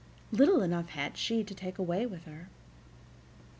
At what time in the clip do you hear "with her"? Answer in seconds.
2.07-2.49